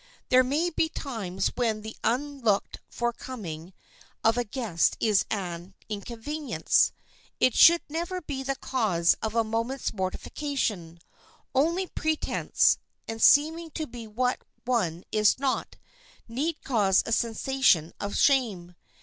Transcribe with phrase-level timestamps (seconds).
[0.29, 3.71] There may be times when the unlooked for coming
[4.23, 6.91] of a guest is an inconvenience.
[7.39, 10.97] It should never be the cause of a moment's mortification.
[11.53, 15.75] Only pretense, and seeming to be what one is not,
[16.27, 18.73] need cause a sensation of shame.